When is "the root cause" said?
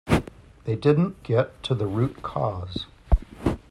1.75-2.87